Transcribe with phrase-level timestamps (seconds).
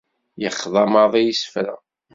[0.41, 1.75] Yexḍa maḍi i isefra.